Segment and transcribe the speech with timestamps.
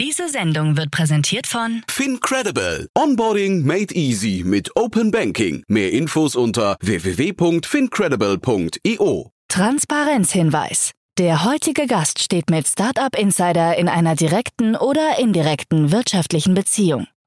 [0.00, 2.88] Diese Sendung wird präsentiert von FinCredible.
[2.96, 5.62] Onboarding made easy mit Open Banking.
[5.68, 9.30] Mehr Infos unter www.fincredible.io.
[9.48, 10.92] Transparenzhinweis.
[11.18, 17.06] Der heutige Gast steht mit Startup Insider in einer direkten oder indirekten wirtschaftlichen Beziehung.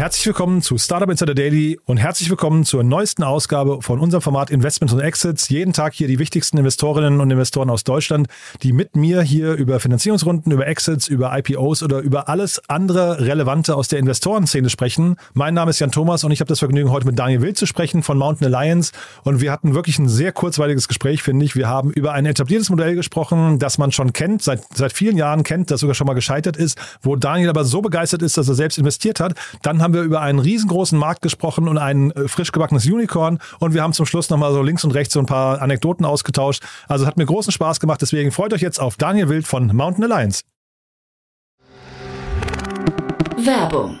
[0.00, 4.48] Herzlich willkommen zu Startup Insider Daily und herzlich willkommen zur neuesten Ausgabe von unserem Format
[4.48, 5.50] Investments und Exits.
[5.50, 8.26] Jeden Tag hier die wichtigsten Investorinnen und Investoren aus Deutschland,
[8.62, 13.76] die mit mir hier über Finanzierungsrunden, über Exits, über IPOs oder über alles andere Relevante
[13.76, 15.16] aus der Investorenszene sprechen.
[15.34, 17.66] Mein Name ist Jan Thomas und ich habe das Vergnügen, heute mit Daniel Wild zu
[17.66, 18.92] sprechen von Mountain Alliance.
[19.24, 21.56] Und wir hatten wirklich ein sehr kurzweiliges Gespräch, finde ich.
[21.56, 25.42] Wir haben über ein etabliertes Modell gesprochen, das man schon kennt, seit, seit vielen Jahren
[25.42, 28.54] kennt, das sogar schon mal gescheitert ist, wo Daniel aber so begeistert ist, dass er
[28.54, 29.34] selbst investiert hat.
[29.60, 33.38] Dann haben wir über einen riesengroßen Markt gesprochen und ein äh, frisch gebackenes Unicorn.
[33.58, 36.62] Und wir haben zum Schluss nochmal so links und rechts so ein paar Anekdoten ausgetauscht.
[36.88, 38.02] Also hat mir großen Spaß gemacht.
[38.02, 40.42] Deswegen freut euch jetzt auf Daniel Wild von Mountain Alliance.
[43.36, 44.00] Werbung.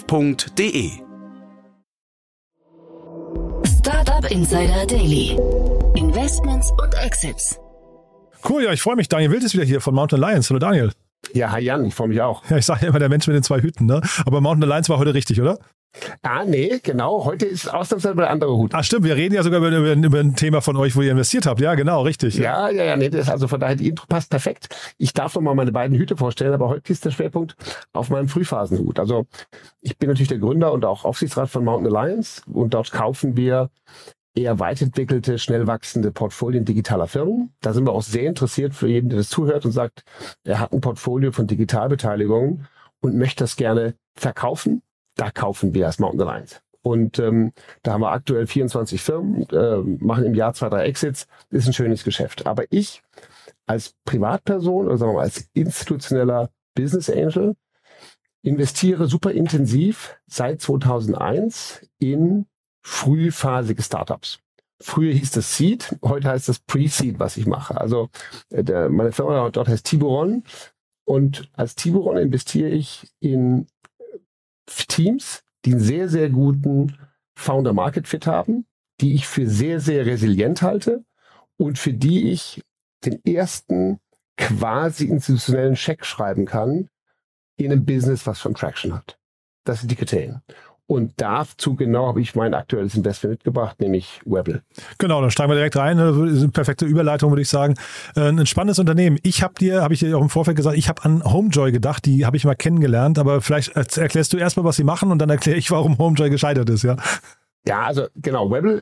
[0.00, 0.90] startup.de.
[3.66, 5.38] Startup Insider Daily.
[5.94, 7.58] Investments und Exits.
[8.48, 9.08] Cool, ja, ich freue mich.
[9.08, 10.48] Daniel Wild ist wieder hier von Mountain Alliance.
[10.50, 10.92] Hallo Daniel.
[11.34, 12.42] Ja, hi Jan, ich freue mich auch.
[12.48, 14.00] Ja, ich sage ja immer der Mensch mit den zwei Hüten, ne?
[14.24, 15.58] Aber Mountain Alliance war heute richtig, oder?
[16.22, 17.24] Ah, nee, genau.
[17.24, 18.74] Heute ist ausnahmsweise der andere Hut.
[18.74, 19.04] Ah, stimmt.
[19.04, 21.60] Wir reden ja sogar über, über, über ein Thema von euch, wo ihr investiert habt.
[21.60, 22.36] Ja, genau, richtig.
[22.36, 22.96] Ja, ja, ja.
[22.96, 24.68] Nee, das also von daher, die Intro passt perfekt.
[24.98, 27.56] Ich darf noch mal meine beiden Hüte vorstellen, aber heute ist der Schwerpunkt
[27.92, 28.98] auf meinem Frühphasenhut.
[28.98, 29.26] Also
[29.80, 33.70] ich bin natürlich der Gründer und auch Aufsichtsrat von Mountain Alliance und dort kaufen wir
[34.34, 37.52] eher weit entwickelte, schnell wachsende Portfolien digitaler Firmen.
[37.60, 40.04] Da sind wir auch sehr interessiert für jeden, der das zuhört und sagt,
[40.44, 42.68] er hat ein Portfolio von Digitalbeteiligungen
[43.00, 44.82] und möchte das gerne verkaufen
[45.20, 46.60] da kaufen wir als Mountain Alliance.
[46.82, 51.26] Und ähm, da haben wir aktuell 24 Firmen, äh, machen im Jahr zwei, drei Exits.
[51.50, 52.46] Das ist ein schönes Geschäft.
[52.46, 53.02] Aber ich
[53.66, 57.54] als Privatperson oder sagen wir mal als institutioneller Business Angel
[58.42, 62.46] investiere super intensiv seit 2001 in
[62.82, 64.38] frühphasige Startups.
[64.80, 67.78] Früher hieß das Seed, heute heißt das Pre-Seed, was ich mache.
[67.78, 68.08] Also
[68.48, 70.44] äh, der, meine Firma dort heißt Tiburon
[71.04, 73.66] und als Tiburon investiere ich in
[74.88, 76.96] Teams, die einen sehr, sehr guten
[77.36, 78.66] Founder-Market-Fit haben,
[79.00, 81.04] die ich für sehr, sehr resilient halte
[81.56, 82.62] und für die ich
[83.04, 84.00] den ersten
[84.36, 86.88] quasi institutionellen Scheck schreiben kann
[87.56, 89.18] in einem Business, was schon Traction hat.
[89.64, 90.42] Das sind die Kriterien.
[90.90, 94.64] Und dazu genau habe ich mein aktuelles Investment mitgebracht, nämlich Webble.
[94.98, 96.50] Genau, dann steigen wir direkt rein.
[96.50, 97.76] Perfekte Überleitung, würde ich sagen.
[98.16, 99.16] Äh, ein spannendes Unternehmen.
[99.22, 102.06] Ich habe dir, habe ich dir auch im Vorfeld gesagt, ich habe an Homejoy gedacht,
[102.06, 105.30] die habe ich mal kennengelernt, aber vielleicht erklärst du erstmal, was sie machen und dann
[105.30, 106.96] erkläre ich, warum Homejoy gescheitert ist, ja?
[107.64, 108.80] Ja, also genau, Webble,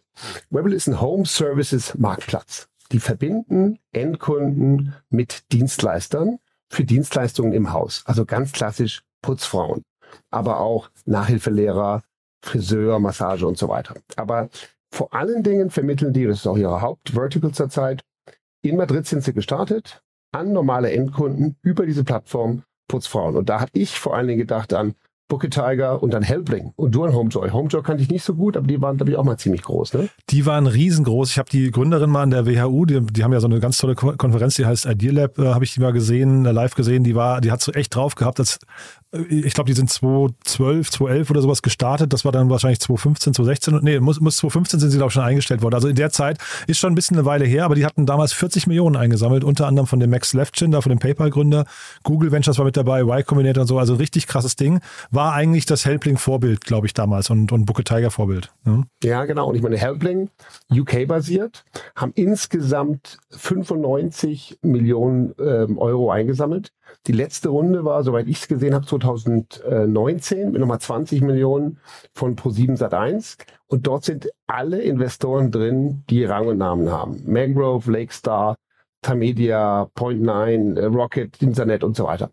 [0.49, 2.69] Webble ist ein Home Services Marktplatz.
[2.91, 6.39] Die verbinden Endkunden mit Dienstleistern
[6.71, 8.03] für Dienstleistungen im Haus.
[8.07, 9.83] Also ganz klassisch Putzfrauen
[10.31, 12.03] aber auch Nachhilfelehrer,
[12.45, 13.95] Friseur, Massage und so weiter.
[14.17, 14.49] Aber
[14.91, 18.03] vor allen Dingen vermitteln die, das ist auch ihre Hauptvertical zurzeit,
[18.63, 23.37] in Madrid sind sie gestartet, an normale Endkunden über diese Plattform Putzfrauen.
[23.37, 24.95] Und da habe ich vor allen Dingen gedacht an
[25.29, 27.51] Booker Tiger und dann Hellbling und du an Homejoy.
[27.51, 29.93] Homejoy kannte ich nicht so gut, aber die waren, glaube ich, auch mal ziemlich groß,
[29.93, 30.09] ne?
[30.31, 31.31] Die waren riesengroß.
[31.31, 33.77] Ich habe die Gründerin mal an der WHU, die, die, haben ja so eine ganz
[33.77, 37.05] tolle Konferenz, die heißt Idealab, äh, habe ich die mal gesehen, äh, live gesehen.
[37.05, 38.39] Die war, die hat so echt drauf gehabt.
[38.39, 38.59] Das
[39.11, 42.13] ich glaube, die sind 2012, 2011 oder sowas gestartet.
[42.13, 43.81] Das war dann wahrscheinlich 2015, 2016.
[43.83, 45.75] Nee, muss, muss 2015 sind sie, glaube ich, schon eingestellt worden.
[45.75, 48.35] Also in der Zeit ist schon ein bisschen eine Weile her, aber die hatten damals
[48.35, 51.65] 40 Millionen eingesammelt, unter anderem von dem Max Levchin, da von dem PayPal-Gründer.
[52.03, 53.79] Google Ventures war mit dabei, Y Combinator und so.
[53.79, 54.81] Also richtig krasses Ding.
[55.11, 58.51] War eigentlich das Helpling-Vorbild, glaube ich, damals und, und Booker Tiger-Vorbild.
[58.67, 58.83] Ja.
[59.05, 59.49] ja, genau.
[59.49, 60.29] Und ich meine, Helpling,
[60.71, 61.65] UK-basiert,
[61.97, 66.73] haben insgesamt 95 Millionen ähm, Euro eingesammelt.
[67.07, 71.79] Die letzte Runde war, soweit ich es gesehen habe, 2019 mit nochmal 20 Millionen
[72.15, 73.37] von Pro7 Sat1.
[73.67, 77.23] Und dort sind alle Investoren drin, die Rang und Namen haben.
[77.27, 78.57] Mangrove, Lakestar,
[79.03, 82.31] Tamedia, Point9, äh, Rocket, Internet und so weiter.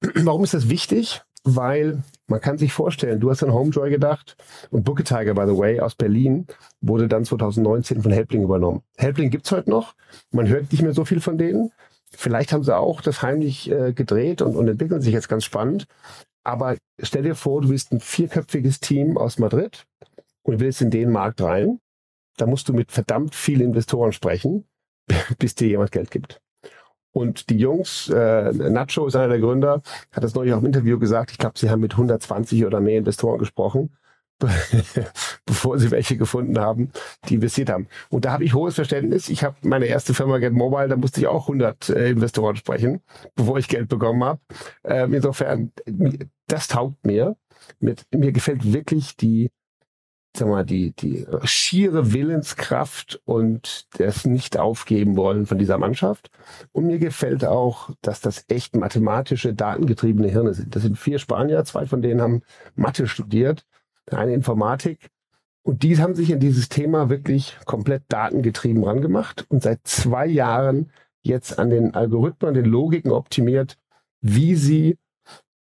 [0.00, 1.22] Warum ist das wichtig?
[1.46, 4.36] Weil man kann sich vorstellen, du hast an Homejoy gedacht
[4.70, 6.46] und Booker Tiger, by the way, aus Berlin,
[6.80, 8.82] wurde dann 2019 von Helpling übernommen.
[8.96, 9.94] Helpling gibt's heute noch.
[10.30, 11.70] Man hört nicht mehr so viel von denen.
[12.16, 15.86] Vielleicht haben sie auch das heimlich äh, gedreht und, und entwickeln sich jetzt ganz spannend.
[16.44, 19.86] Aber stell dir vor, du bist ein vierköpfiges Team aus Madrid
[20.42, 21.80] und willst in den Markt rein.
[22.36, 24.66] Da musst du mit verdammt vielen Investoren sprechen,
[25.38, 26.40] bis dir jemand Geld gibt.
[27.12, 30.98] Und die Jungs, äh, Nacho ist einer der Gründer, hat das neulich auch im Interview
[30.98, 33.96] gesagt, ich glaube, sie haben mit 120 oder mehr Investoren gesprochen.
[35.46, 36.90] bevor sie welche gefunden haben,
[37.28, 37.88] die investiert haben.
[38.10, 39.28] Und da habe ich hohes Verständnis.
[39.28, 43.00] Ich habe meine erste Firma Get Mobile, da musste ich auch 100 äh, Investoren sprechen,
[43.34, 44.40] bevor ich Geld bekommen habe.
[44.84, 45.72] Ähm, insofern,
[46.46, 47.36] das taugt mir.
[47.80, 49.50] Mit, mir gefällt wirklich die,
[50.36, 56.30] sag mal, die, die schiere Willenskraft und das nicht aufgeben wollen von dieser Mannschaft.
[56.72, 60.74] Und mir gefällt auch, dass das echt mathematische, datengetriebene Hirne sind.
[60.74, 62.42] Das sind vier Spanier, zwei von denen haben
[62.74, 63.64] Mathe studiert
[64.10, 65.10] eine Informatik.
[65.62, 70.90] Und die haben sich in dieses Thema wirklich komplett datengetrieben rangemacht und seit zwei Jahren
[71.22, 73.78] jetzt an den Algorithmen, den Logiken optimiert,
[74.20, 74.98] wie sie,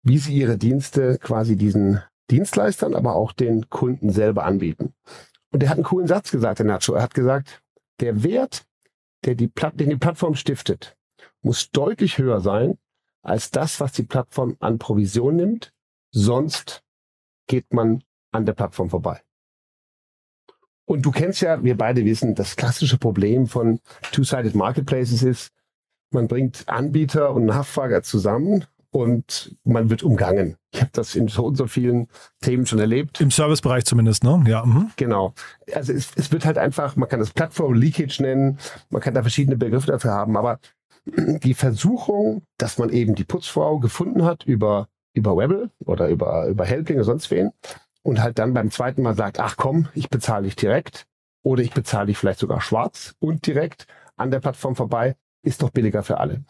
[0.02, 2.02] wie sie ihre Dienste quasi diesen
[2.32, 4.94] Dienstleistern, aber auch den Kunden selber anbieten.
[5.52, 6.94] Und er hat einen coolen Satz gesagt, der Nacho.
[6.94, 7.62] Er hat gesagt,
[8.00, 8.66] der Wert,
[9.26, 10.98] der die, Platt, den die Plattform stiftet,
[11.42, 12.78] muss deutlich höher sein
[13.22, 15.74] als das, was die Plattform an Provision nimmt.
[16.12, 16.84] Sonst
[17.48, 19.22] geht man an der Plattform vorbei.
[20.86, 23.80] Und du kennst ja, wir beide wissen, das klassische Problem von
[24.12, 25.52] Two-Sided Marketplaces ist,
[26.12, 30.58] man bringt Anbieter und Nachfrager zusammen und man wird umgangen.
[30.74, 32.08] Ich habe das in so und so vielen
[32.42, 33.22] Themen schon erlebt.
[33.22, 34.44] Im Servicebereich zumindest, ne?
[34.48, 34.66] Ja.
[34.66, 34.92] Mhm.
[34.98, 35.34] Genau.
[35.74, 39.22] Also es, es wird halt einfach, man kann das Plattform Leakage nennen, man kann da
[39.22, 40.60] verschiedene Begriffe dafür haben, aber
[41.06, 46.66] die Versuchung, dass man eben die Putzfrau gefunden hat über über Webble oder über über
[46.66, 47.52] Helpling oder sonst wen
[48.04, 51.08] und halt dann beim zweiten Mal sagt, ach komm, ich bezahle dich direkt
[51.44, 55.70] oder ich bezahle dich vielleicht sogar schwarz und direkt an der Plattform vorbei, ist doch
[55.70, 56.44] billiger für alle.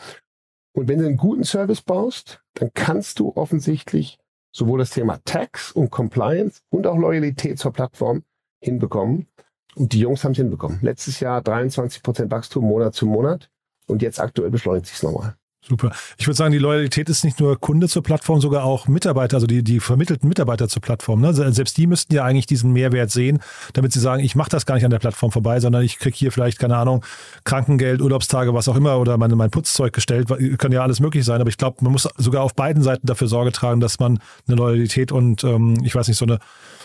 [0.74, 4.20] Und wenn du einen guten Service baust, dann kannst du offensichtlich
[4.54, 8.24] sowohl das Thema Tax und Compliance und auch Loyalität zur Plattform
[8.60, 9.28] hinbekommen.
[9.76, 10.80] Und die Jungs haben es hinbekommen.
[10.82, 13.50] Letztes Jahr 23 Prozent Wachstum Monat zu Monat
[13.88, 15.36] und jetzt aktuell beschleunigt sich es nochmal.
[15.68, 15.92] Super.
[16.18, 19.46] Ich würde sagen, die Loyalität ist nicht nur Kunde zur Plattform, sogar auch Mitarbeiter, also
[19.46, 21.22] die, die vermittelten Mitarbeiter zur Plattform.
[21.22, 21.34] Ne?
[21.34, 23.40] Selbst die müssten ja eigentlich diesen Mehrwert sehen,
[23.74, 26.16] damit sie sagen, ich mache das gar nicht an der Plattform vorbei, sondern ich kriege
[26.16, 27.06] hier vielleicht, keine Ahnung,
[27.44, 30.30] Krankengeld, Urlaubstage, was auch immer oder meine, mein Putzzeug gestellt.
[30.58, 33.28] Kann ja alles möglich sein, aber ich glaube, man muss sogar auf beiden Seiten dafür
[33.28, 36.40] Sorge tragen, dass man eine Loyalität und ähm, ich weiß nicht, so, eine,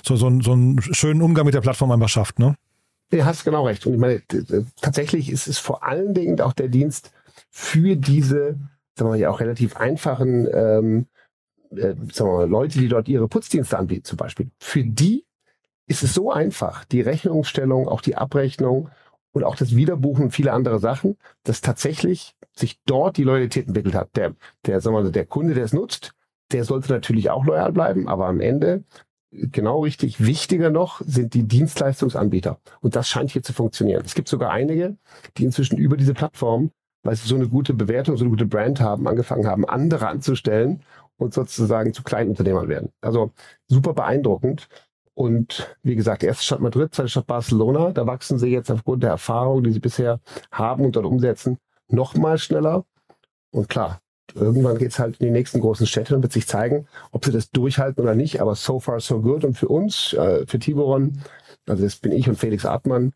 [0.04, 2.38] so, so, so einen schönen Umgang mit der Plattform einfach schafft.
[2.38, 2.56] Ne?
[3.10, 3.86] Du hast genau recht.
[3.86, 4.22] Und ich meine,
[4.82, 7.10] tatsächlich ist es vor allen Dingen auch der Dienst,
[7.50, 8.58] für diese,
[8.94, 11.06] sagen wir mal, ja auch relativ einfachen ähm,
[11.70, 15.24] äh, sagen wir mal, Leute, die dort ihre Putzdienste anbieten zum Beispiel, für die
[15.86, 18.90] ist es so einfach, die Rechnungsstellung, auch die Abrechnung
[19.32, 23.94] und auch das Wiederbuchen und viele andere Sachen, dass tatsächlich sich dort die Loyalität entwickelt
[23.94, 24.16] hat.
[24.16, 24.34] Der,
[24.64, 26.12] der, sagen wir mal, der Kunde, der es nutzt,
[26.52, 28.84] der sollte natürlich auch loyal bleiben, aber am Ende
[29.30, 30.24] genau richtig.
[30.24, 32.58] Wichtiger noch sind die Dienstleistungsanbieter.
[32.80, 34.02] Und das scheint hier zu funktionieren.
[34.04, 34.96] Es gibt sogar einige,
[35.36, 36.70] die inzwischen über diese Plattform
[37.06, 40.82] weil sie so eine gute Bewertung, so eine gute Brand haben, angefangen haben, andere anzustellen
[41.16, 42.90] und sozusagen zu Kleinunternehmern werden.
[43.00, 43.32] Also
[43.68, 44.68] super beeindruckend.
[45.14, 49.10] Und wie gesagt, erste Stadt Madrid, zweite Stadt Barcelona, da wachsen sie jetzt aufgrund der
[49.10, 50.20] Erfahrung, die sie bisher
[50.50, 51.58] haben und dort umsetzen,
[51.88, 52.84] noch mal schneller.
[53.50, 54.00] Und klar,
[54.34, 57.50] irgendwann geht's halt in die nächsten großen Städte und wird sich zeigen, ob sie das
[57.50, 58.42] durchhalten oder nicht.
[58.42, 59.44] Aber so far so good.
[59.44, 61.22] Und für uns, äh, für Tiboron,
[61.66, 63.14] also das bin ich und Felix Artmann,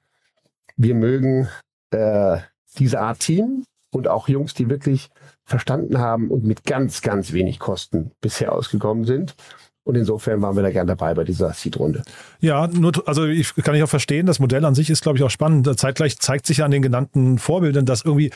[0.77, 1.49] wir mögen
[1.91, 2.39] äh,
[2.79, 5.11] diese Art Team und auch Jungs, die wirklich
[5.45, 9.35] verstanden haben und mit ganz, ganz wenig Kosten bisher ausgekommen sind.
[9.83, 12.03] Und insofern waren wir da gern dabei bei dieser Seed-Runde.
[12.39, 15.25] Ja, nur, also ich kann ich auch verstehen, das Modell an sich ist, glaube ich,
[15.25, 15.79] auch spannend.
[15.79, 18.31] Zeitgleich zeigt sich ja an den genannten Vorbildern, dass irgendwie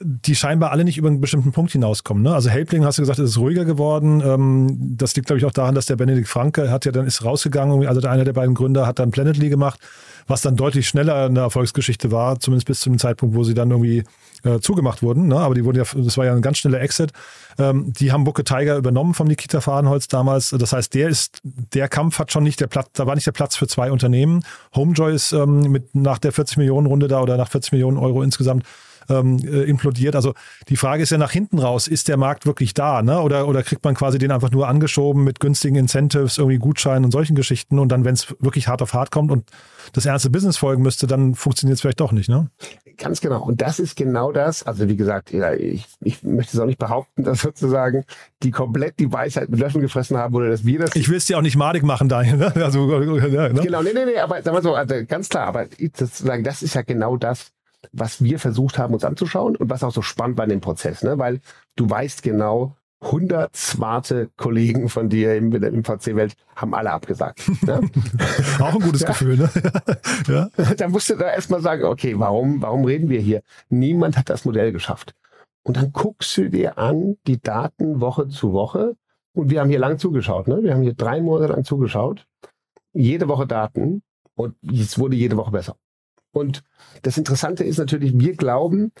[0.00, 2.22] die scheinbar alle nicht über einen bestimmten Punkt hinauskommen.
[2.22, 2.34] Ne?
[2.34, 4.22] Also Helpling, hast du gesagt, ist ruhiger geworden.
[4.24, 7.24] Ähm, das liegt, glaube ich, auch daran, dass der Benedikt Franke hat ja dann ist
[7.24, 9.80] rausgegangen, also einer der beiden Gründer hat dann Planetly gemacht,
[10.26, 13.70] was dann deutlich schneller eine Erfolgsgeschichte war, zumindest bis zu dem Zeitpunkt, wo sie dann
[13.70, 14.04] irgendwie
[14.44, 15.28] äh, zugemacht wurden.
[15.28, 15.36] Ne?
[15.36, 17.12] Aber die wurden ja, das war ja ein ganz schneller Exit.
[17.58, 20.50] Ähm, die haben Bucke Tiger übernommen vom Nikita Fahrenholz damals.
[20.50, 23.32] Das heißt, der ist, der Kampf hat schon nicht der Platz, da war nicht der
[23.32, 24.44] Platz für zwei Unternehmen.
[24.74, 28.22] Homejoy ist ähm, mit nach der 40 Millionen Runde da oder nach 40 Millionen Euro
[28.22, 28.64] insgesamt
[29.08, 30.14] ähm, äh, implodiert.
[30.16, 30.34] Also
[30.68, 33.02] die Frage ist ja nach hinten raus, ist der Markt wirklich da?
[33.02, 33.20] Ne?
[33.20, 37.10] Oder, oder kriegt man quasi den einfach nur angeschoben mit günstigen Incentives, irgendwie Gutscheinen und
[37.10, 39.50] solchen Geschichten und dann, wenn es wirklich hart auf hart kommt und
[39.92, 42.50] das ernste Business folgen müsste, dann funktioniert es vielleicht doch nicht, ne?
[42.96, 43.42] Ganz genau.
[43.42, 44.62] Und das ist genau das.
[44.62, 48.04] Also wie gesagt, ja, ich, ich möchte es auch nicht behaupten, dass sozusagen
[48.42, 50.94] die komplett die Weisheit mit Löffeln gefressen haben oder dass wir das.
[50.94, 52.36] Ich will es dir auch nicht madig machen, Daniel.
[52.36, 52.52] Ne?
[52.54, 52.88] Also,
[53.28, 53.60] ja, ne?
[53.62, 56.74] Genau, nee, nee, nee, aber sag mal so, also ganz klar, aber sozusagen, das ist
[56.74, 57.50] ja genau das,
[57.92, 61.02] was wir versucht haben, uns anzuschauen und was auch so spannend war in dem Prozess,
[61.02, 61.18] ne?
[61.18, 61.40] weil
[61.76, 67.50] du weißt genau, 100 smarte Kollegen von dir im, im VC-Welt haben alle abgesagt.
[67.62, 67.80] Ne?
[68.60, 69.08] auch ein gutes ja.
[69.08, 69.50] Gefühl, ne?
[70.28, 70.74] ja.
[70.76, 73.42] Da musst du da erstmal sagen, okay, warum, warum reden wir hier?
[73.68, 75.14] Niemand hat das Modell geschafft.
[75.62, 78.96] Und dann guckst du dir an die Daten Woche zu Woche.
[79.34, 80.62] Und wir haben hier lang zugeschaut, ne?
[80.62, 82.26] Wir haben hier drei Monate lang zugeschaut.
[82.92, 84.02] Jede Woche Daten.
[84.36, 85.76] Und es wurde jede Woche besser.
[86.34, 86.64] Und
[87.02, 88.92] das Interessante ist natürlich, wir glauben,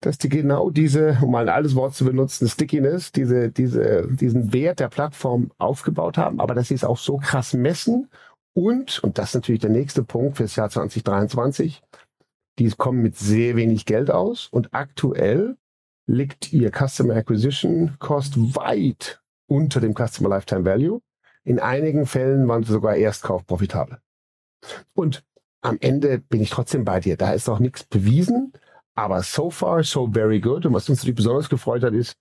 [0.00, 4.52] dass die genau diese, um mal ein altes Wort zu benutzen, Stickiness, diese, diese, diesen
[4.52, 8.08] Wert der Plattform aufgebaut haben, aber dass sie es auch so krass messen
[8.54, 11.82] und, und das ist natürlich der nächste Punkt fürs Jahr 2023,
[12.58, 15.56] die kommen mit sehr wenig Geld aus und aktuell
[16.06, 21.00] liegt ihr Customer Acquisition Cost weit unter dem Customer Lifetime Value.
[21.44, 23.98] In einigen Fällen waren sie sogar Erstkauf profitabel.
[24.94, 25.24] Und
[25.60, 27.16] am Ende bin ich trotzdem bei dir.
[27.16, 28.52] Da ist noch nichts bewiesen,
[28.94, 30.66] aber so far, so very good.
[30.66, 32.14] Und was uns natürlich besonders gefreut hat, ist,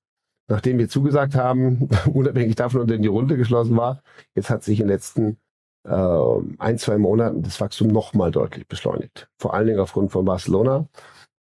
[0.47, 4.01] nachdem wir zugesagt haben, unabhängig davon, dass die Runde geschlossen war,
[4.35, 5.37] jetzt hat sich in den letzten
[5.83, 9.29] äh, ein, zwei Monaten das Wachstum nochmal deutlich beschleunigt.
[9.37, 10.87] Vor allen Dingen aufgrund von Barcelona.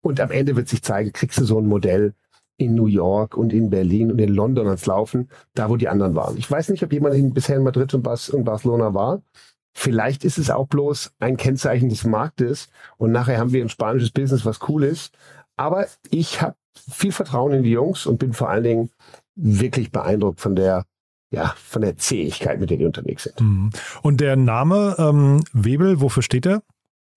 [0.03, 2.15] Und am Ende wird sich zeigen, kriegst du so ein Modell
[2.59, 6.15] in New York und in Berlin und in London ans Laufen, da wo die anderen
[6.15, 6.39] waren.
[6.39, 9.23] Ich weiß nicht, ob jemand bisher in Madrid und, Bas und Barcelona war.
[9.79, 14.11] Vielleicht ist es auch bloß ein Kennzeichen des Marktes und nachher haben wir ein spanisches
[14.11, 15.15] Business, was cool ist.
[15.57, 16.57] Aber ich habe
[16.91, 18.91] viel Vertrauen in die Jungs und bin vor allen Dingen
[19.35, 20.87] wirklich beeindruckt von der
[21.31, 23.39] ja, von der Zähigkeit, mit der die unterwegs sind.
[23.39, 23.71] Mhm.
[24.01, 26.63] Und der Name ähm, Webel, wofür steht er?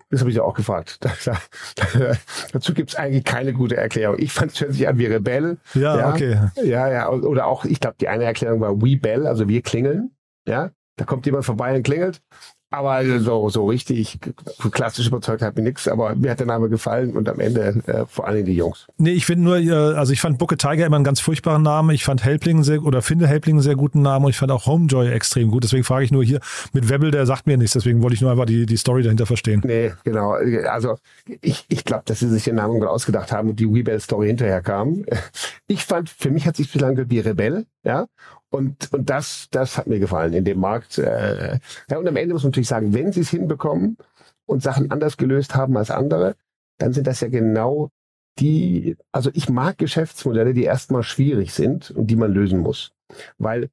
[0.10, 1.00] Das habe ich ja auch gefragt.
[2.52, 4.18] dazu gibt es eigentlich keine gute Erklärung.
[4.20, 5.60] Ich fand es hört sich an wie Rebell.
[5.76, 6.40] Ja, ja, okay.
[6.62, 7.10] Ja, ja.
[7.10, 10.12] Oder auch, ich glaube, die eine Erklärung war We Bell, also wir klingeln.
[10.46, 12.22] Ja, da kommt jemand vorbei und klingelt.
[12.72, 14.20] Aber so, so richtig
[14.72, 18.06] klassisch überzeugt hat mir nichts, aber mir hat der Name gefallen und am Ende äh,
[18.06, 18.86] vor allem die Jungs.
[18.98, 21.96] Nee, ich finde nur, äh, also ich fand Bucke Tiger immer einen ganz furchtbaren Namen.
[21.96, 24.68] Ich fand Helpling sehr, oder finde Helpling einen sehr guten Namen und ich fand auch
[24.68, 25.64] Homejoy extrem gut.
[25.64, 26.42] Deswegen frage ich nur hier
[26.72, 27.74] mit Webel, der sagt mir nichts.
[27.74, 29.64] Deswegen wollte ich nur einfach die, die Story dahinter verstehen.
[29.66, 30.34] Nee, genau.
[30.70, 30.98] Also
[31.42, 35.06] ich, ich glaube, dass sie sich den Namen ausgedacht haben und die Weebell-Story hinterher kam.
[35.66, 38.08] Ich fand, für mich hat sich bislang wie Rebell, ja.
[38.52, 40.98] Und, und das, das hat mir gefallen in dem Markt.
[40.98, 43.98] Äh, ja, und am Ende muss man natürlich sagen, wenn sie es hinbekommen
[44.46, 46.36] und Sachen anders gelöst haben als andere,
[46.80, 47.92] dann sind das ja genau
[48.40, 52.92] die, also ich mag Geschäftsmodelle, die erstmal schwierig sind und die man lösen muss.
[53.38, 53.70] Weil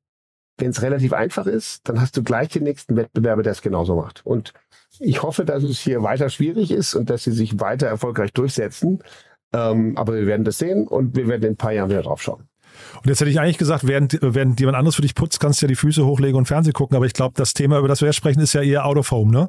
[0.58, 3.96] wenn es relativ einfach ist, dann hast du gleich den nächsten Wettbewerber, der es genauso
[3.96, 4.24] macht.
[4.24, 4.52] Und
[4.98, 9.00] ich hoffe, dass es hier weiter schwierig ist und dass sie sich weiter erfolgreich durchsetzen.
[9.52, 12.22] Ähm, aber wir werden das sehen und wir werden in ein paar Jahren wieder drauf
[12.22, 12.48] schauen.
[13.02, 15.66] Und jetzt hätte ich eigentlich gesagt, während, während jemand anderes für dich putzt, kannst du
[15.66, 16.96] ja die Füße hochlegen und Fernsehen gucken.
[16.96, 19.10] Aber ich glaube, das Thema, über das wir jetzt sprechen, ist ja eher out of
[19.10, 19.48] home, ne?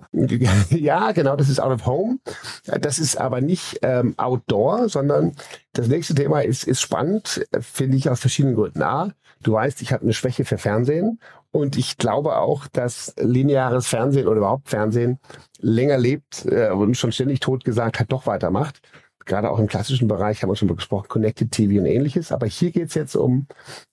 [0.69, 2.19] Ja, genau, das ist out of home.
[2.65, 5.33] Das ist aber nicht ähm, outdoor, sondern
[5.74, 8.81] das nächste Thema ist, ist spannend, finde ich aus verschiedenen Gründen.
[8.81, 11.19] A, du weißt, ich habe eine Schwäche für Fernsehen.
[11.51, 15.19] Und ich glaube auch, dass lineares Fernsehen oder überhaupt Fernsehen
[15.59, 18.81] länger lebt äh, und schon ständig tot gesagt hat, doch weitermacht
[19.27, 22.31] gerade auch im klassischen Bereich haben wir schon gesprochen, Connected TV und ähnliches.
[22.31, 23.48] Aber hier geht es jetzt um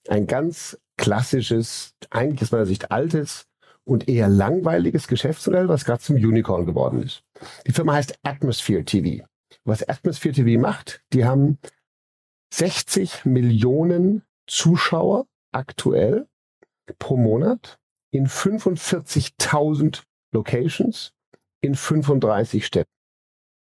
[0.07, 3.45] ein ganz klassisches, eigentlich aus meiner Sicht altes
[3.83, 7.23] und eher langweiliges Geschäftsmodell, was gerade zum Unicorn geworden ist.
[7.67, 9.25] Die Firma heißt Atmosphere TV.
[9.63, 11.59] Was Atmosphere TV macht, die haben
[12.53, 16.27] 60 Millionen Zuschauer aktuell
[16.99, 17.77] pro Monat
[18.11, 21.11] in 45.000 Locations
[21.61, 22.94] in 35 Städten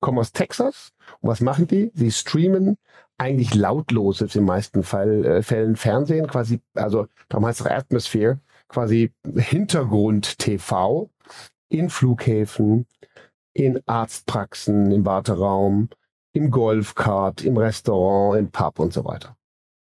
[0.04, 0.92] kommen aus Texas.
[1.22, 1.90] Und was machen die?
[1.94, 2.76] Sie streamen
[3.16, 8.38] eigentlich lautlos in den meisten Fall, äh, Fällen Fernsehen, quasi, also darum heißt es Atmosphere,
[8.68, 11.08] quasi Hintergrund-TV
[11.70, 12.86] in Flughäfen,
[13.54, 15.88] in Arztpraxen, im Warteraum,
[16.34, 19.38] im Golfkart, im Restaurant, im Pub und so weiter.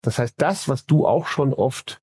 [0.02, 2.00] Das heißt, das, was du auch schon oft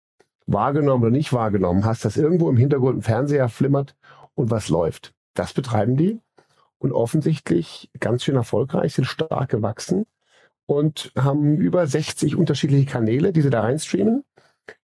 [0.46, 3.96] wahrgenommen oder nicht wahrgenommen hast, dass irgendwo im Hintergrund ein Fernseher flimmert
[4.34, 5.14] und was läuft.
[5.34, 6.20] Das betreiben die
[6.82, 10.04] und offensichtlich ganz schön erfolgreich, sind stark gewachsen
[10.66, 14.24] und haben über 60 unterschiedliche Kanäle, die sie da reinstreamen.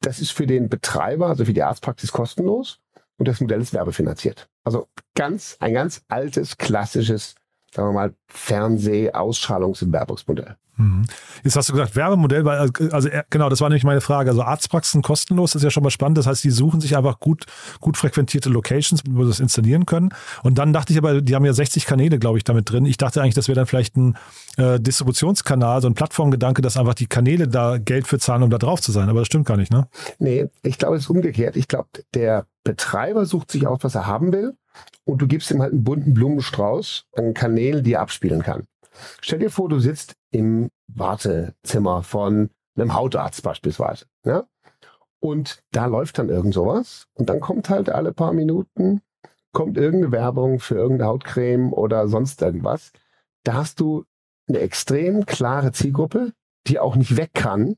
[0.00, 2.80] Das ist für den Betreiber, also für die Arztpraxis kostenlos
[3.16, 4.48] und das Modell ist werbefinanziert.
[4.62, 4.86] Also
[5.16, 7.34] ganz, ein ganz altes, klassisches,
[7.74, 10.56] sagen wir mal, Fernseh-Ausstrahlungs- und Werbungsmodell.
[10.76, 11.04] Mhm.
[11.44, 14.30] Jetzt hast du gesagt, Werbemodell, weil, also äh, genau, das war nämlich meine Frage.
[14.30, 16.18] Also Arztpraxen kostenlos, ist ja schon mal spannend.
[16.18, 17.44] Das heißt, die suchen sich einfach gut,
[17.80, 20.10] gut frequentierte Locations, wo sie das installieren können.
[20.42, 22.86] Und dann dachte ich aber, die haben ja 60 Kanäle, glaube ich, damit drin.
[22.86, 24.16] Ich dachte eigentlich, das wäre dann vielleicht ein
[24.56, 28.58] äh, Distributionskanal, so ein Plattformgedanke, dass einfach die Kanäle da Geld für zahlen, um da
[28.58, 29.08] drauf zu sein.
[29.08, 29.88] Aber das stimmt gar nicht, ne?
[30.18, 31.56] Nee, ich glaube, es ist umgekehrt.
[31.56, 34.54] Ich glaube, der Betreiber sucht sich aus, was er haben will.
[35.04, 38.66] Und du gibst ihm halt einen bunten Blumenstrauß an Kanälen, die er abspielen kann.
[39.20, 44.06] Stell dir vor, du sitzt im Wartezimmer von einem Hautarzt beispielsweise.
[44.24, 44.46] Ja?
[45.20, 47.06] Und da läuft dann irgend sowas.
[47.14, 49.00] Und dann kommt halt alle paar Minuten,
[49.52, 52.92] kommt irgendeine Werbung für irgendeine Hautcreme oder sonst irgendwas.
[53.44, 54.04] Da hast du
[54.48, 56.32] eine extrem klare Zielgruppe,
[56.66, 57.76] die auch nicht weg kann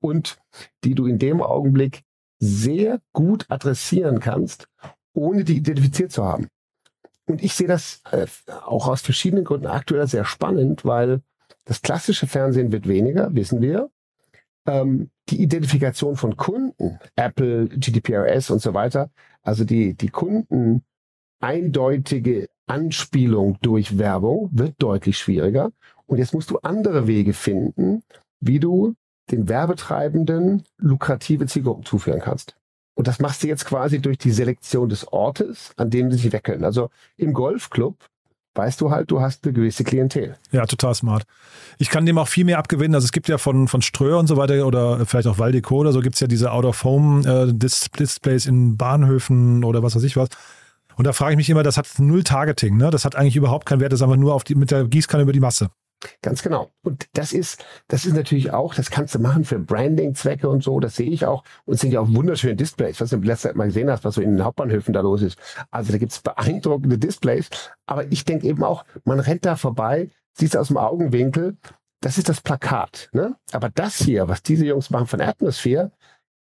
[0.00, 0.38] und
[0.84, 2.02] die du in dem Augenblick
[2.40, 4.68] sehr gut adressieren kannst,
[5.18, 6.48] ohne die identifiziert zu haben.
[7.26, 8.26] Und ich sehe das äh,
[8.64, 11.20] auch aus verschiedenen Gründen aktuell sehr spannend, weil
[11.64, 13.90] das klassische Fernsehen wird weniger, wissen wir.
[14.66, 19.10] Ähm, die Identifikation von Kunden, Apple, GDPRS und so weiter,
[19.42, 20.84] also die, die Kunden
[21.40, 25.70] eindeutige Anspielung durch Werbung wird deutlich schwieriger.
[26.06, 28.02] Und jetzt musst du andere Wege finden,
[28.40, 28.94] wie du
[29.30, 32.57] den Werbetreibenden lukrative Zielgruppen zuführen kannst.
[32.98, 36.32] Und das machst du jetzt quasi durch die Selektion des Ortes, an dem sie sich
[36.32, 36.64] weckeln.
[36.64, 37.94] Also im Golfclub
[38.56, 40.36] weißt du halt, du hast eine gewisse Klientel.
[40.50, 41.22] Ja, total smart.
[41.78, 42.96] Ich kann dem auch viel mehr abgewinnen.
[42.96, 45.92] Also es gibt ja von, von Ströer und so weiter oder vielleicht auch Valdeco oder
[45.92, 50.30] so gibt es ja diese Out-of-Home-Displays äh, in Bahnhöfen oder was weiß ich was.
[50.96, 52.78] Und da frage ich mich immer, das hat null Targeting.
[52.78, 52.90] Ne?
[52.90, 53.92] Das hat eigentlich überhaupt keinen Wert.
[53.92, 55.68] Das ist einfach nur auf die, mit der Gießkanne über die Masse.
[56.22, 56.70] Ganz genau.
[56.82, 60.78] Und das ist, das ist natürlich auch, das kannst du machen für Branding-Zwecke und so,
[60.80, 61.42] das sehe ich auch.
[61.64, 64.04] Und es sind ja auch wunderschöne Displays, was du in letzter Zeit mal gesehen hast,
[64.04, 65.38] was so in den Hauptbahnhöfen da los ist.
[65.70, 67.50] Also da gibt's beeindruckende Displays.
[67.86, 71.56] Aber ich denke eben auch, man rennt da vorbei, siehst aus dem Augenwinkel,
[72.00, 73.08] das ist das Plakat.
[73.12, 73.34] Ne?
[73.52, 75.90] Aber das hier, was diese Jungs machen von Atmosphere,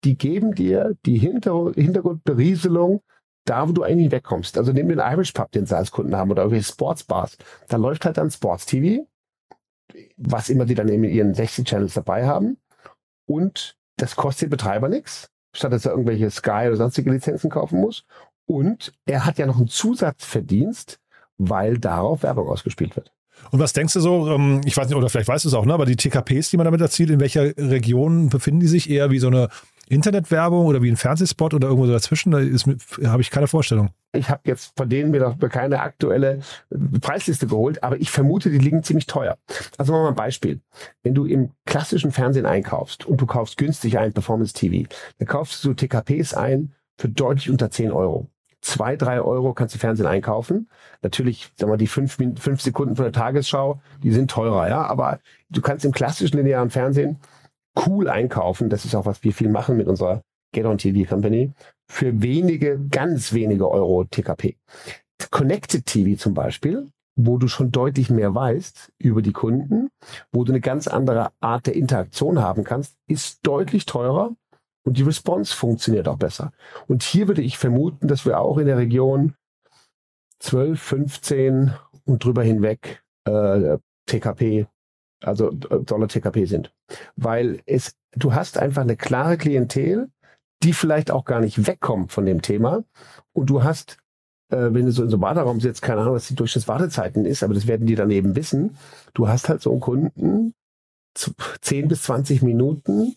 [0.04, 3.02] die geben dir die Hinter Hintergrundberieselung
[3.44, 4.56] da, wo du eigentlich wegkommst.
[4.56, 7.36] Also nimm den Irish Pub, den sie als Kunden haben, oder irgendwelche Sportsbars.
[7.68, 9.06] Da läuft halt dann Sports TV
[10.16, 12.58] was immer die dann in ihren 60 Channels dabei haben.
[13.26, 17.80] Und das kostet den Betreiber nichts, statt dass er irgendwelche Sky oder sonstige Lizenzen kaufen
[17.80, 18.04] muss.
[18.46, 20.98] Und er hat ja noch einen Zusatzverdienst,
[21.38, 23.12] weil darauf Werbung ausgespielt wird.
[23.50, 25.64] Und was denkst du so, ähm, ich weiß nicht, oder vielleicht weißt du es auch,
[25.64, 28.90] ne, aber die TKPs, die man damit erzielt, in welcher Region befinden die sich?
[28.90, 29.48] Eher wie so eine
[29.90, 32.30] Internetwerbung oder wie ein Fernsehspot oder irgendwo dazwischen?
[32.30, 32.38] Da
[33.10, 33.90] habe ich keine Vorstellung.
[34.12, 36.40] Ich habe jetzt von denen mir noch keine aktuelle
[37.00, 39.36] Preisliste geholt, aber ich vermute, die liegen ziemlich teuer.
[39.78, 40.60] Also mal ein Beispiel.
[41.02, 45.64] Wenn du im klassischen Fernsehen einkaufst und du kaufst günstig ein Performance TV, dann kaufst
[45.64, 48.28] du TKPs ein für deutlich unter 10 Euro.
[48.62, 50.68] Zwei, drei Euro kannst du Fernsehen einkaufen.
[51.02, 54.82] Natürlich, sag mal, die fünf, fünf Sekunden von der Tagesschau, die sind teurer, ja.
[54.82, 57.18] Aber du kannst im klassischen linearen Fernsehen
[57.86, 58.68] cool einkaufen.
[58.68, 61.52] Das ist auch, was wir viel machen mit unserer Get On TV Company.
[61.88, 64.56] Für wenige, ganz wenige Euro TKP.
[65.30, 69.90] Connected TV zum Beispiel, wo du schon deutlich mehr weißt über die Kunden,
[70.32, 74.34] wo du eine ganz andere Art der Interaktion haben kannst, ist deutlich teurer
[74.84, 76.52] und die Response funktioniert auch besser.
[76.88, 79.34] Und hier würde ich vermuten, dass wir auch in der Region
[80.40, 81.74] 12, 15
[82.06, 84.66] und drüber hinweg äh, TKP
[85.22, 86.72] also äh, Dollar TKP sind.
[87.16, 90.10] Weil es, du hast einfach eine klare Klientel,
[90.62, 92.84] die vielleicht auch gar nicht wegkommt von dem Thema.
[93.32, 93.98] Und du hast,
[94.50, 97.42] äh, wenn du so in so einem Warteraum sitzt, keine Ahnung, was die Durchschnittswartezeiten ist,
[97.42, 98.76] aber das werden die dann eben wissen.
[99.14, 100.54] Du hast halt so einen Kunden,
[101.14, 103.16] 10 bis 20 Minuten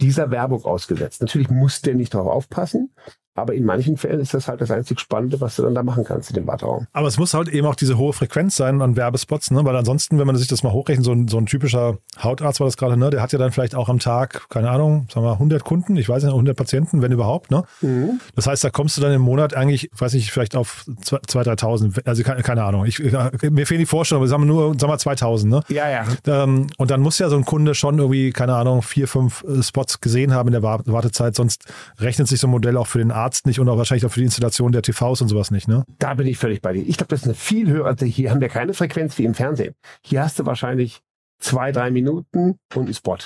[0.00, 1.20] dieser Werbung ausgesetzt.
[1.20, 2.94] Natürlich muss der nicht darauf aufpassen,
[3.34, 6.04] aber in manchen Fällen ist das halt das einzig Spannende, was du dann da machen
[6.04, 6.86] kannst in dem Warteraum.
[6.92, 9.64] Aber es muss halt eben auch diese hohe Frequenz sein an Werbespots, ne?
[9.64, 12.66] weil ansonsten, wenn man sich das mal hochrechnet, so ein, so ein typischer Hautarzt war
[12.66, 13.10] das gerade, ne?
[13.10, 16.08] der hat ja dann vielleicht auch am Tag, keine Ahnung, sagen wir 100 Kunden, ich
[16.08, 17.50] weiß nicht, 100 Patienten, wenn überhaupt.
[17.50, 17.62] Ne?
[17.80, 18.20] Mhm.
[18.34, 22.06] Das heißt, da kommst du dann im Monat eigentlich, weiß nicht, vielleicht auf 2.000, 3.000,
[22.06, 22.84] also keine, keine, Ahnung.
[22.84, 25.46] Ich, mir fehlen die Vorstellungen, aber sagen wir nur, sagen wir 2.000.
[25.46, 25.62] Ne?
[25.68, 26.04] Ja, ja.
[26.26, 29.62] Ähm, und dann muss ja so ein Kunde schon irgendwie, keine Ahnung, vier, fünf äh,
[29.62, 31.64] Spots gesehen haben in der Wartezeit, sonst
[31.98, 34.20] rechnet sich so ein Modell auch für den Arzt nicht und auch wahrscheinlich auch für
[34.20, 35.84] die Installation der TVs und sowas nicht, ne?
[35.98, 36.86] Da bin ich völlig bei dir.
[36.86, 39.34] Ich glaube, das ist eine viel höhere, also hier haben wir keine Frequenz wie im
[39.34, 39.74] Fernsehen.
[40.02, 41.00] Hier hast du wahrscheinlich
[41.38, 43.18] zwei, drei Minuten und einen Spot.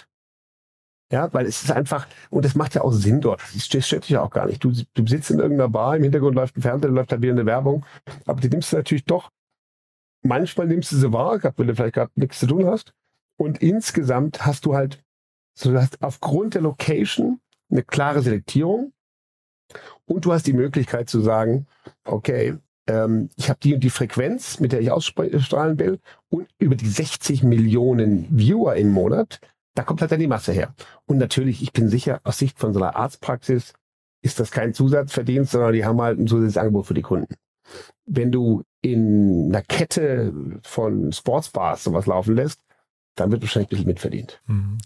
[1.13, 3.41] Ja, weil es ist einfach, und das macht ja auch Sinn dort.
[3.55, 4.65] Das stört dich ja auch gar nicht.
[4.65, 7.47] Du, du sitzt in irgendeiner Bar, im Hintergrund läuft ein Fernseher, läuft da wieder eine
[7.47, 7.85] Werbung.
[8.27, 9.31] Aber die nimmst du natürlich doch,
[10.23, 12.95] manchmal nimmst du sie wahr, wenn du vielleicht gerade nichts zu tun hast.
[13.37, 15.05] Und insgesamt hast du halt,
[15.55, 18.93] so du hast aufgrund der Location eine klare Selektierung.
[20.07, 21.67] Und du hast die Möglichkeit zu sagen,
[22.05, 22.57] okay,
[22.87, 26.01] ähm, ich habe die und die Frequenz, mit der ich ausstrahlen will.
[26.29, 29.41] Und über die 60 Millionen Viewer im Monat
[29.75, 30.75] da kommt halt dann die Masse her.
[31.07, 33.75] Und natürlich, ich bin sicher, aus Sicht von so einer Arztpraxis
[34.23, 37.35] ist das kein Zusatzverdienst, sondern die haben halt ein zusätzliches Angebot für die Kunden.
[38.07, 40.33] Wenn du in einer Kette
[40.63, 42.61] von Sportsbars sowas laufen lässt,
[43.15, 44.41] dann wird wahrscheinlich ein bisschen mitverdient.
[44.47, 44.79] Mhm.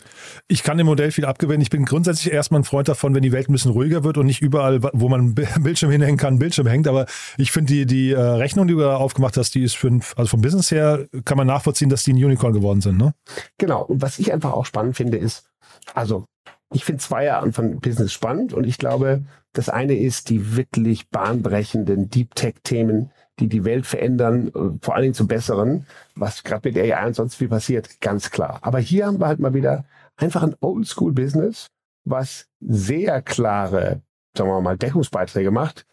[0.48, 1.62] Ich kann dem Modell viel abgewinnen.
[1.62, 4.26] Ich bin grundsätzlich erstmal ein Freund davon, wenn die Welt ein bisschen ruhiger wird und
[4.26, 6.88] nicht überall, wo man Bildschirm hinhängen kann, Bildschirm hängt.
[6.88, 7.06] Aber
[7.38, 10.28] ich finde die, die äh, Rechnung, die du da aufgemacht hast, die ist für, also
[10.28, 12.98] vom Business her, kann man nachvollziehen, dass die ein Unicorn geworden sind.
[12.98, 13.14] Ne?
[13.56, 13.82] Genau.
[13.82, 15.48] Und was ich einfach auch spannend finde, ist,
[15.94, 16.26] also
[16.72, 21.08] ich finde zwei Arten von Business spannend und ich glaube, das eine ist die wirklich
[21.08, 26.42] bahnbrechenden Deep Tech Themen, die die Welt verändern, äh, vor allen Dingen zum Besseren, was
[26.42, 28.58] gerade mit AI und sonst viel passiert, ganz klar.
[28.62, 29.84] Aber hier haben wir halt mal wieder
[30.16, 31.68] einfach ein Oldschool-Business,
[32.04, 34.02] was sehr klare,
[34.36, 35.86] sagen wir mal, Deckungsbeiträge macht.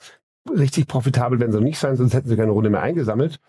[0.49, 3.39] Richtig profitabel werden sie nicht sein, sonst hätten sie keine Runde mehr eingesammelt.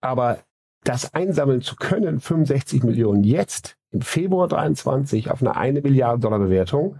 [0.00, 0.38] Aber
[0.84, 6.38] das einsammeln zu können, 65 Millionen jetzt im Februar 23 auf eine eine Milliarde Dollar
[6.38, 6.98] Bewertung,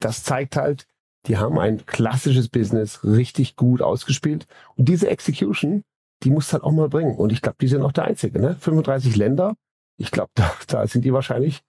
[0.00, 0.86] das zeigt halt,
[1.26, 4.46] die haben ein klassisches Business richtig gut ausgespielt.
[4.76, 5.82] Und diese Execution,
[6.22, 7.16] die muss halt auch mal bringen.
[7.16, 8.40] Und ich glaube, die sind auch der Einzige.
[8.40, 8.56] Ne?
[8.58, 9.54] 35 Länder.
[9.96, 11.60] Ich glaube, da, da sind die wahrscheinlich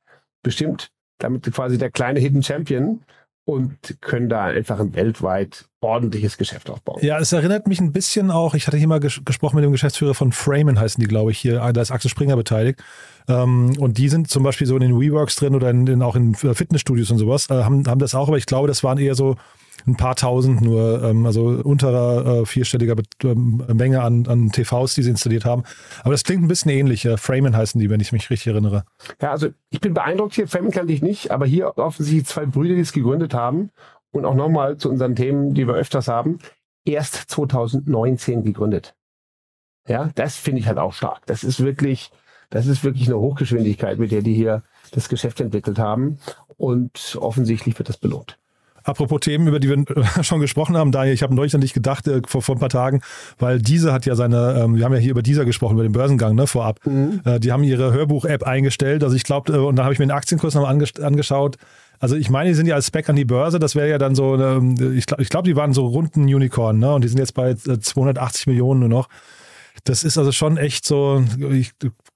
[0.43, 3.01] bestimmt damit quasi der kleine Hidden Champion
[3.49, 6.99] und können da einfach ein weltweit ordentliches Geschäft aufbauen.
[7.01, 9.71] Ja, es erinnert mich ein bisschen auch, ich hatte hier mal ges gesprochen mit dem
[9.71, 12.79] Geschäftsführer von Framen, heißen die, glaube ich, hier, da ist Axel Springer beteiligt.
[13.27, 16.15] Ähm, und die sind zum Beispiel so in den WeWorks drin oder in, in, auch
[16.15, 19.15] in Fitnessstudios und sowas, äh, haben, haben das auch, aber ich glaube, das waren eher
[19.15, 19.35] so
[19.87, 25.03] ein paar tausend nur, ähm, also unterer äh, vierstelliger ähm, Menge an, an TVs, die
[25.03, 25.63] sie installiert haben.
[26.01, 27.05] Aber das klingt ein bisschen ähnlich.
[27.05, 28.83] Äh, Framen heißen die, wenn ich mich richtig erinnere.
[29.21, 30.47] Ja, also ich bin beeindruckt hier.
[30.47, 33.71] Framen kannte ich nicht, aber hier offensichtlich zwei Brüder, die es gegründet haben.
[34.11, 36.39] Und auch nochmal zu unseren Themen, die wir öfters haben.
[36.83, 38.95] Erst 2019 gegründet.
[39.87, 41.25] Ja, das finde ich halt auch stark.
[41.25, 42.11] Das ist wirklich,
[42.49, 46.19] das ist wirklich eine Hochgeschwindigkeit, mit der die hier das Geschäft entwickelt haben.
[46.57, 48.37] Und offensichtlich wird das belohnt.
[48.83, 49.85] Apropos Themen, über die wir
[50.23, 52.69] schon gesprochen haben, Daniel, ich habe neulich an dich gedacht äh, vor, vor ein paar
[52.69, 53.01] Tagen,
[53.37, 55.91] weil diese hat ja seine, ähm, wir haben ja hier über dieser gesprochen, über den
[55.91, 56.79] Börsengang ne, vorab.
[56.85, 57.21] Mhm.
[57.25, 59.03] Äh, die haben ihre Hörbuch-App eingestellt.
[59.03, 61.57] Also ich glaube, äh, und da habe ich mir den Aktienkurs noch ange angeschaut.
[61.99, 64.15] Also ich meine, die sind ja als Spec an die Börse, das wäre ja dann
[64.15, 66.93] so, ähm, ich glaube, ich glaub, die waren so runden Unicorn, ne?
[66.93, 69.09] Und die sind jetzt bei 280 äh, Millionen nur noch.
[69.83, 71.71] Das ist also schon echt so, ich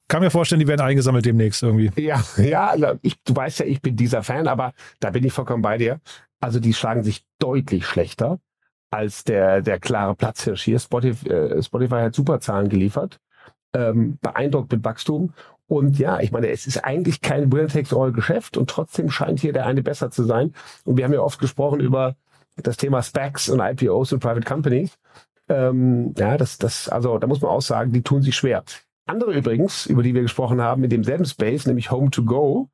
[0.07, 1.91] kann mir vorstellen, die werden eingesammelt demnächst irgendwie.
[2.01, 5.33] Ja, ja, also ich, du weißt ja, ich bin dieser Fan, aber da bin ich
[5.33, 5.99] vollkommen bei dir.
[6.43, 8.37] Also die schlagen sich deutlich schlechter
[8.91, 10.77] als der, der klare Platzhirsch hier.
[10.77, 13.21] Spotify, äh, Spotify hat super Zahlen geliefert,
[13.73, 15.33] ähm, beeindruckt mit Wachstum.
[15.67, 19.81] Und ja, ich meine, es ist eigentlich kein Winner-Takes-All-Geschäft und trotzdem scheint hier der eine
[19.81, 20.53] besser zu sein.
[20.83, 22.17] Und wir haben ja oft gesprochen über
[22.57, 24.97] das Thema Specs und IPOs und Private Companies.
[25.47, 28.65] Ähm, ja, das, das, also da muss man auch sagen, die tun sich schwer.
[29.05, 32.69] Andere übrigens, über die wir gesprochen haben, in demselben Space, nämlich Home to Go,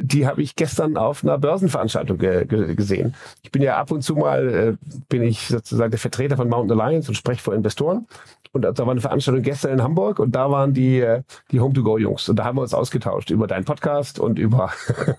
[0.00, 3.14] die habe ich gestern auf einer Börsenveranstaltung ge ge gesehen.
[3.42, 6.80] Ich bin ja ab und zu mal, äh, bin ich sozusagen der Vertreter von Mountain
[6.80, 8.06] Alliance und spreche vor Investoren.
[8.52, 12.28] Und da war eine Veranstaltung gestern in Hamburg und da waren die, äh, die Home-to-Go-Jungs.
[12.28, 14.72] Und da haben wir uns ausgetauscht über deinen Podcast und über,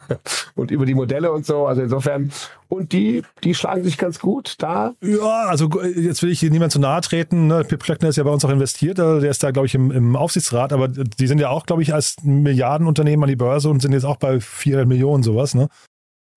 [0.56, 1.66] und über die Modelle und so.
[1.66, 2.30] Also insofern,
[2.68, 4.92] und die, die schlagen sich ganz gut da.
[5.02, 7.48] Ja, also jetzt will ich hier niemand zu nahe treten.
[7.48, 7.64] Ne?
[7.64, 9.00] Pip Klöckner ist ja bei uns auch investiert.
[9.00, 10.74] Also der ist da, glaube ich, im, im Aufsichtsrat.
[10.74, 14.06] Aber die sind ja auch, glaube ich, als Milliardenunternehmen an die Börse und sind jetzt
[14.06, 15.54] auch bei 400 Millionen sowas.
[15.54, 15.68] Ne?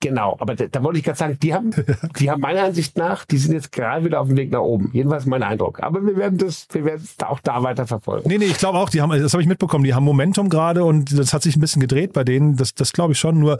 [0.04, 1.70] Genau, aber da, da wollte ich gerade sagen, die haben,
[2.18, 4.90] die haben meiner Ansicht nach, die sind jetzt gerade wieder auf dem Weg nach oben.
[4.92, 5.82] Jedenfalls mein Eindruck.
[5.82, 8.28] Aber wir werden das, wir werden es auch da weiter verfolgen.
[8.28, 10.84] Nee, nee, ich glaube auch, die haben, das habe ich mitbekommen, die haben Momentum gerade
[10.84, 12.56] und das hat sich ein bisschen gedreht bei denen.
[12.56, 13.38] Das, das glaube ich schon.
[13.38, 13.58] Nur,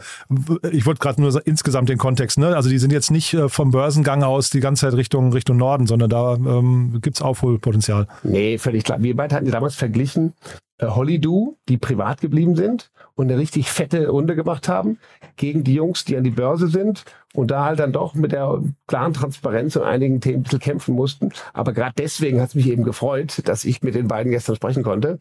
[0.71, 2.55] ich wollte gerade nur insgesamt den Kontext, ne?
[2.55, 5.87] Also die sind jetzt nicht äh, vom Börsengang aus die ganze Zeit Richtung, Richtung Norden,
[5.87, 8.07] sondern da ähm, gibt es Aufholpotenzial.
[8.21, 9.01] Nee, völlig klar.
[9.01, 10.33] Wir beide hatten ja damals verglichen,
[10.77, 14.99] äh, Hollydo, die privat geblieben sind und eine richtig fette Runde gemacht haben,
[15.37, 18.61] gegen die Jungs, die an die Börse sind und da halt dann doch mit der
[18.87, 21.31] klaren Transparenz und einigen Themen ein bisschen kämpfen mussten.
[21.53, 24.83] Aber gerade deswegen hat es mich eben gefreut, dass ich mit den beiden gestern sprechen
[24.83, 25.19] konnte.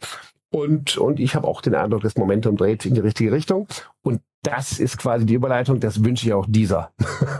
[0.51, 3.67] Und, und ich habe auch den Eindruck, das Momentum dreht in die richtige Richtung.
[4.03, 6.91] Und das ist quasi die Überleitung, das wünsche ich auch dieser.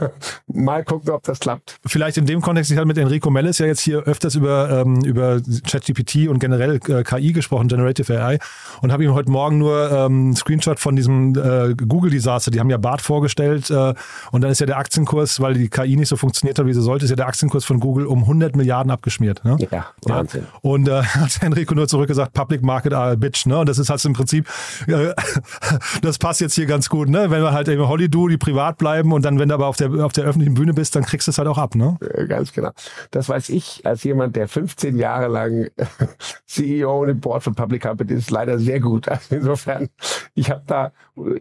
[0.47, 1.77] Mal gucken, ob das klappt.
[1.85, 5.03] Vielleicht in dem Kontext, ich habe mit Enrico Mellis ja jetzt hier öfters über, ähm,
[5.03, 8.39] über ChatGPT und generell äh, KI gesprochen, Generative AI,
[8.81, 12.77] und habe ihm heute Morgen nur ähm, Screenshot von diesem äh, Google-Desaster, die haben ja
[12.77, 13.93] BART vorgestellt äh,
[14.31, 16.81] und dann ist ja der Aktienkurs, weil die KI nicht so funktioniert hat, wie sie
[16.81, 19.43] sollte, ist ja der Aktienkurs von Google um 100 Milliarden abgeschmiert.
[19.45, 19.57] Ne?
[19.71, 20.41] Ja, Wahnsinn.
[20.41, 20.59] Ja.
[20.61, 23.45] Und äh, hat Enrico nur zurückgesagt, Public Market are a bitch.
[23.45, 23.57] Ne?
[23.57, 24.47] Und das ist halt im Prinzip,
[24.87, 25.13] äh,
[26.01, 27.29] das passt jetzt hier ganz gut, ne?
[27.29, 29.91] wenn wir halt eben Hollywood, die privat bleiben und dann, wenn du aber auf der,
[30.05, 31.75] auf der öffentlichen Bühne bist, dann kriegst du es halt auch ab.
[31.75, 31.97] Ne?
[32.27, 32.71] Ganz genau.
[33.11, 35.69] Das weiß ich als jemand, der 15 Jahre lang
[36.45, 39.07] CEO und im Board von Public Company ist, leider sehr gut.
[39.09, 39.89] Also insofern,
[40.33, 40.91] ich habe da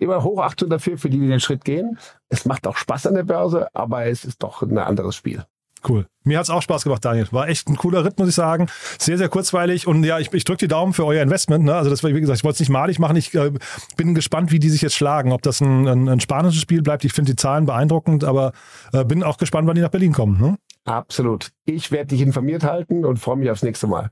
[0.01, 1.99] immer Hochachtung dafür, für die, die den Schritt gehen.
[2.29, 5.45] Es macht auch Spaß an der Börse, aber es ist doch ein anderes Spiel.
[5.87, 6.07] Cool.
[6.25, 7.29] Mir hat's auch Spaß gemacht, Daniel.
[7.31, 8.68] War echt ein cooler Ritt, muss ich sagen.
[8.99, 9.87] Sehr, sehr kurzweilig.
[9.87, 11.64] Und ja, ich, ich drücke die Daumen für euer Investment.
[11.64, 11.75] Ne?
[11.75, 13.16] Also das war, wie gesagt, ich wollte es nicht malig machen.
[13.16, 13.53] Ich äh,
[13.97, 15.33] bin gespannt, wie die sich jetzt schlagen.
[15.33, 17.05] Ob das ein, ein, ein spanisches Spiel bleibt.
[17.05, 18.53] Ich finde die Zahlen beeindruckend, aber
[18.92, 20.40] äh, bin auch gespannt, wann die nach Berlin kommen.
[20.40, 20.57] Ne?
[20.85, 21.51] Absolut.
[21.66, 24.11] Ich werde dich informiert halten und freue mich aufs nächste Mal.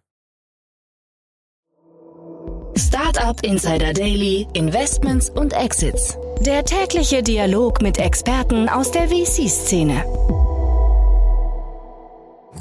[2.76, 6.18] Startup Insider Daily, Investments und Exits.
[6.40, 10.41] Der tägliche Dialog mit Experten aus der VC-Szene.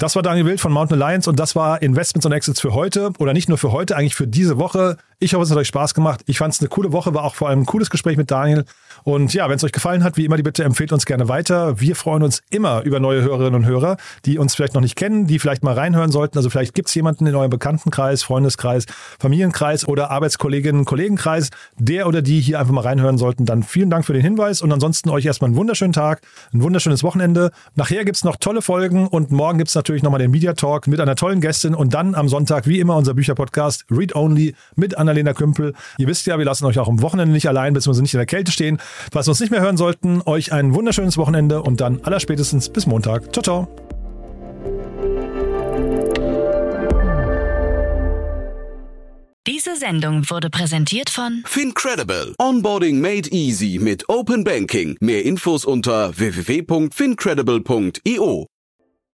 [0.01, 3.11] Das war Daniel Wild von Mountain Alliance und das war Investments und Exits für heute
[3.19, 4.97] oder nicht nur für heute, eigentlich für diese Woche.
[5.23, 6.23] Ich hoffe, es hat euch Spaß gemacht.
[6.25, 8.65] Ich fand es eine coole Woche, war auch vor allem ein cooles Gespräch mit Daniel.
[9.03, 11.79] Und ja, wenn es euch gefallen hat, wie immer, die Bitte empfehlt uns gerne weiter.
[11.79, 15.27] Wir freuen uns immer über neue Hörerinnen und Hörer, die uns vielleicht noch nicht kennen,
[15.27, 16.39] die vielleicht mal reinhören sollten.
[16.39, 18.88] Also vielleicht gibt es jemanden in eurem Bekanntenkreis, Freundeskreis,
[19.19, 23.45] Familienkreis oder Arbeitskolleginnen, Kollegenkreis, der oder die hier einfach mal reinhören sollten.
[23.45, 27.03] Dann vielen Dank für den Hinweis und ansonsten euch erstmal einen wunderschönen Tag, ein wunderschönes
[27.03, 27.51] Wochenende.
[27.75, 30.88] Nachher gibt es noch tolle Folgen und morgen gibt es natürlich nochmal den Media Talk
[30.88, 34.97] mit einer tollen Gästin und dann am Sonntag, wie immer, unser Bücherpodcast Read Only mit
[35.12, 35.74] Annalena Kümpel.
[35.97, 38.26] Ihr wisst ja, wir lassen euch auch am Wochenende nicht allein, beziehungsweise nicht in der
[38.26, 38.80] Kälte stehen.
[39.12, 43.34] Was uns nicht mehr hören sollten, euch ein wunderschönes Wochenende und dann allerspätestens bis Montag.
[43.34, 43.67] Ciao, ciao.
[49.47, 52.34] Diese Sendung wurde präsentiert von Fincredible.
[52.39, 54.97] Onboarding made easy mit Open Banking.
[55.02, 58.47] Mehr Infos unter www.fincredible.io.